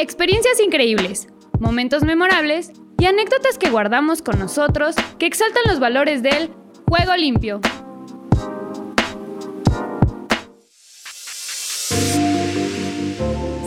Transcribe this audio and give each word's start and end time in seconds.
Experiencias 0.00 0.60
increíbles, 0.60 1.26
momentos 1.58 2.04
memorables 2.04 2.70
y 3.00 3.06
anécdotas 3.06 3.58
que 3.58 3.68
guardamos 3.68 4.22
con 4.22 4.38
nosotros 4.38 4.94
que 5.18 5.26
exaltan 5.26 5.64
los 5.66 5.80
valores 5.80 6.22
del 6.22 6.52
juego 6.88 7.16
limpio. 7.16 7.60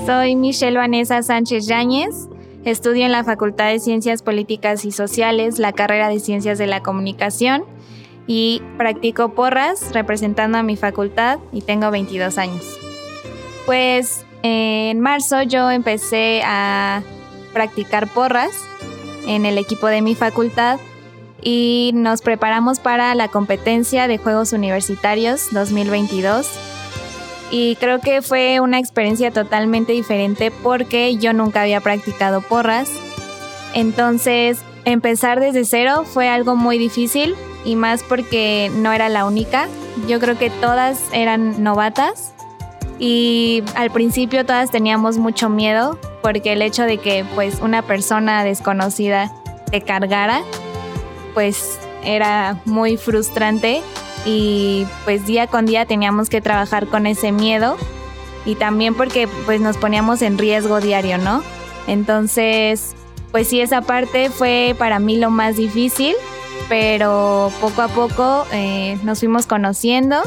Soy 0.06 0.38
Michelle 0.38 0.78
Vanessa 0.78 1.22
Sánchez 1.22 1.68
Yáñez. 1.68 2.30
Estudio 2.64 3.06
en 3.06 3.12
la 3.12 3.26
Facultad 3.26 3.68
de 3.68 3.80
Ciencias 3.80 4.24
Políticas 4.24 4.86
y 4.86 4.94
Sociales, 4.94 5.60
la 5.60 5.74
carrera 5.74 6.08
de 6.08 6.22
Ciencias 6.22 6.58
de 6.58 6.68
la 6.68 6.82
Comunicación 6.82 7.66
y 8.26 8.62
practico 8.78 9.34
porras 9.34 9.94
representando 9.94 10.58
a 10.58 10.64
mi 10.64 10.78
facultad 10.78 11.40
y 11.52 11.60
tengo 11.64 11.92
22 11.92 12.38
años. 12.38 12.80
Pues 13.66 14.26
en 14.44 15.00
marzo 15.00 15.42
yo 15.44 15.70
empecé 15.70 16.42
a 16.46 17.04
practicar 17.54 18.08
porras 18.08 18.52
en 19.28 19.46
el 19.46 19.58
equipo 19.58 19.88
de 19.88 20.02
mi 20.02 20.16
facultad 20.16 20.80
y 21.42 21.92
nos 21.94 22.22
preparamos 22.22 22.80
para 22.80 23.14
la 23.16 23.28
competencia 23.28 24.08
de 24.08 24.18
Juegos 24.18 24.54
Universitarios 24.54 25.48
2022 25.52 26.48
y 27.52 27.76
creo 27.76 28.00
que 28.00 28.22
fue 28.22 28.62
una 28.62 28.80
experiencia 28.80 29.32
totalmente 29.32 29.92
diferente 29.92 30.52
porque 30.52 31.18
yo 31.18 31.34
nunca 31.34 31.64
había 31.64 31.82
practicado 31.82 32.42
porras. 32.42 32.90
Entonces, 33.74 34.60
empezar 34.86 35.42
desde 35.42 35.66
cero 35.66 36.04
fue 36.06 36.30
algo 36.30 36.56
muy 36.56 36.78
difícil 36.78 37.36
y 37.66 37.76
más 37.76 38.04
porque 38.04 38.72
no 38.76 38.94
era 38.94 39.10
la 39.10 39.26
única. 39.26 39.68
Yo 40.08 40.20
creo 40.20 40.38
que 40.38 40.50
todas 40.50 40.98
eran 41.12 41.62
novatas 41.62 42.34
y 43.04 43.64
al 43.74 43.90
principio 43.90 44.46
todas 44.46 44.70
teníamos 44.70 45.18
mucho 45.18 45.50
miedo 45.50 45.98
porque 46.22 46.54
el 46.54 46.62
hecho 46.62 46.84
de 46.84 47.00
que 47.00 47.26
pues 47.34 47.60
una 47.60 47.82
persona 47.82 48.44
desconocida 48.44 49.34
te 49.72 49.82
cargara 49.82 50.44
pues 51.34 51.80
era 52.04 52.62
muy 52.66 52.98
frustrante 52.98 53.82
y 54.24 54.86
pues 55.04 55.26
día 55.26 55.48
con 55.48 55.66
día 55.66 55.88
teníamos 55.88 56.30
que 56.30 56.42
trabajar 56.42 56.86
con 56.86 57.08
ese 57.08 57.32
miedo 57.32 57.76
y 58.46 58.54
también 58.54 58.94
porque 58.94 59.28
pues 59.46 59.62
nos 59.62 59.78
poníamos 59.78 60.22
en 60.22 60.38
riesgo 60.38 60.80
diario, 60.80 61.18
¿no? 61.18 61.42
Entonces, 61.88 62.96
pues 63.32 63.48
sí, 63.48 63.62
esa 63.62 63.82
parte 63.82 64.30
fue 64.30 64.76
para 64.78 65.00
mí 65.00 65.18
lo 65.18 65.32
más 65.32 65.56
difícil, 65.56 66.14
pero 66.70 67.52
poco 67.60 67.82
a 67.82 67.88
poco 67.88 68.46
eh, 68.52 69.00
nos 69.02 69.20
fuimos 69.20 69.48
conociendo, 69.48 70.22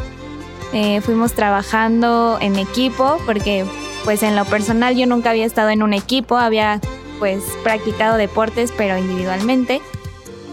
eh, 0.74 1.00
fuimos 1.00 1.32
trabajando 1.32 2.38
en 2.40 2.56
equipo, 2.56 3.18
porque 3.24 3.64
pues 4.04 4.22
en 4.22 4.36
lo 4.36 4.44
personal 4.44 4.94
yo 4.96 5.06
nunca 5.06 5.30
había 5.30 5.46
estado 5.46 5.70
en 5.70 5.82
un 5.82 5.94
equipo, 5.94 6.36
había 6.36 6.80
pues 7.18 7.42
practicado 7.62 8.16
deportes, 8.16 8.72
pero 8.76 8.98
individualmente. 8.98 9.80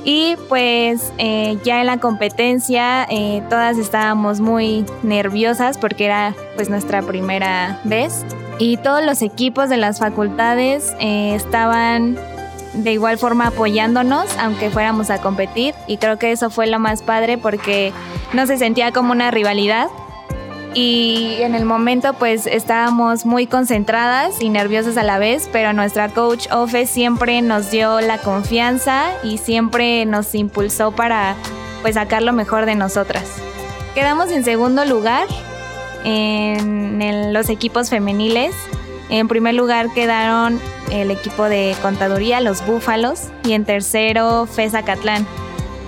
Y 0.03 0.35
pues 0.49 1.13
eh, 1.17 1.57
ya 1.63 1.81
en 1.81 1.87
la 1.87 1.97
competencia 1.97 3.05
eh, 3.09 3.43
todas 3.49 3.77
estábamos 3.77 4.39
muy 4.39 4.85
nerviosas 5.03 5.77
porque 5.77 6.05
era 6.05 6.33
pues 6.55 6.69
nuestra 6.69 7.01
primera 7.01 7.79
vez. 7.83 8.25
Y 8.57 8.77
todos 8.77 9.03
los 9.03 9.21
equipos 9.21 9.69
de 9.69 9.77
las 9.77 9.99
facultades 9.99 10.95
eh, 10.99 11.35
estaban 11.35 12.17
de 12.73 12.93
igual 12.93 13.17
forma 13.17 13.47
apoyándonos 13.47 14.25
aunque 14.39 14.71
fuéramos 14.71 15.11
a 15.11 15.19
competir. 15.19 15.75
Y 15.87 15.97
creo 15.97 16.17
que 16.17 16.31
eso 16.31 16.49
fue 16.49 16.65
lo 16.65 16.79
más 16.79 17.03
padre 17.03 17.37
porque 17.37 17.93
no 18.33 18.47
se 18.47 18.57
sentía 18.57 18.91
como 18.91 19.11
una 19.11 19.29
rivalidad, 19.29 19.87
y 20.73 21.37
en 21.41 21.53
el 21.53 21.65
momento 21.65 22.13
pues 22.13 22.47
estábamos 22.47 23.25
muy 23.25 23.45
concentradas 23.45 24.41
y 24.41 24.49
nerviosas 24.49 24.95
a 24.97 25.03
la 25.03 25.17
vez, 25.17 25.49
pero 25.51 25.73
nuestra 25.73 26.09
coach 26.09 26.47
Ofe 26.51 26.85
siempre 26.85 27.41
nos 27.41 27.71
dio 27.71 27.99
la 27.99 28.17
confianza 28.19 29.11
y 29.23 29.37
siempre 29.37 30.05
nos 30.05 30.33
impulsó 30.33 30.91
para 30.91 31.35
pues 31.81 31.95
sacar 31.95 32.21
lo 32.21 32.31
mejor 32.31 32.65
de 32.65 32.75
nosotras. 32.75 33.25
Quedamos 33.95 34.31
en 34.31 34.45
segundo 34.45 34.85
lugar 34.85 35.27
en, 36.05 37.33
los 37.33 37.49
equipos 37.49 37.89
femeniles. 37.89 38.53
En 39.09 39.27
primer 39.27 39.55
lugar 39.55 39.91
quedaron 39.93 40.59
el 40.91 41.11
equipo 41.11 41.45
de 41.45 41.75
contaduría, 41.81 42.39
los 42.39 42.65
Búfalos, 42.65 43.27
y 43.43 43.53
en 43.53 43.65
tercero 43.65 44.45
FESA 44.45 44.83
Catlán, 44.83 45.25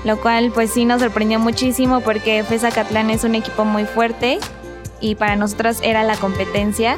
lo 0.03 0.19
cual 0.19 0.51
pues 0.53 0.71
sí 0.71 0.83
nos 0.83 1.01
sorprendió 1.01 1.39
muchísimo 1.39 2.01
porque 2.01 2.43
FESA 2.43 2.71
Catlán 2.71 3.09
es 3.09 3.23
un 3.23 3.35
equipo 3.35 3.63
muy 3.63 3.85
fuerte 3.85 4.39
y 5.03 5.15
para 5.15 5.35
nosotras 5.35 5.79
era 5.83 6.03
la 6.03 6.15
competencia. 6.15 6.97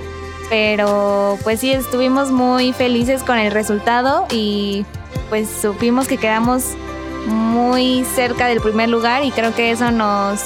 Pero 0.49 1.39
pues 1.43 1.59
sí, 1.59 1.71
estuvimos 1.71 2.31
muy 2.31 2.71
felices 2.71 3.23
con 3.23 3.39
el 3.39 3.51
resultado 3.51 4.27
y 4.31 4.85
pues 5.29 5.49
supimos 5.49 6.07
que 6.07 6.17
quedamos 6.17 6.75
muy 7.25 8.05
cerca 8.15 8.45
del 8.45 8.61
primer 8.61 8.89
lugar 8.89 9.23
y 9.23 9.31
creo 9.31 9.55
que 9.55 9.71
eso 9.71 9.89
nos, 9.89 10.39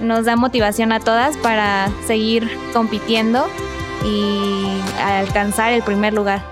nos 0.00 0.24
da 0.24 0.36
motivación 0.36 0.92
a 0.92 1.00
todas 1.00 1.36
para 1.38 1.90
seguir 2.06 2.48
compitiendo 2.72 3.44
y 4.04 4.80
alcanzar 5.02 5.72
el 5.72 5.82
primer 5.82 6.12
lugar. 6.12 6.44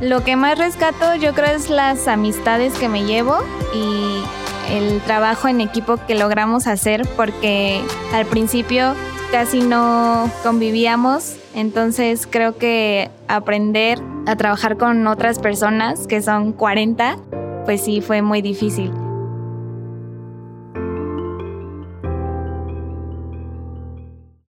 Lo 0.00 0.24
que 0.24 0.34
más 0.34 0.58
rescato 0.58 1.14
yo 1.14 1.34
creo 1.34 1.54
es 1.54 1.68
las 1.68 2.08
amistades 2.08 2.72
que 2.74 2.88
me 2.88 3.04
llevo 3.04 3.36
y 3.74 4.22
el 4.70 5.00
trabajo 5.02 5.48
en 5.48 5.60
equipo 5.60 5.98
que 6.06 6.14
logramos 6.14 6.66
hacer 6.66 7.06
porque 7.16 7.82
al 8.14 8.24
principio 8.24 8.94
casi 9.30 9.60
no 9.60 10.30
convivíamos, 10.42 11.36
entonces 11.54 12.26
creo 12.28 12.56
que 12.56 13.10
aprender 13.28 14.00
a 14.26 14.36
trabajar 14.36 14.76
con 14.76 15.06
otras 15.06 15.38
personas, 15.38 16.06
que 16.06 16.22
son 16.22 16.52
40, 16.52 17.18
pues 17.64 17.82
sí 17.82 18.00
fue 18.00 18.22
muy 18.22 18.42
difícil. 18.42 18.92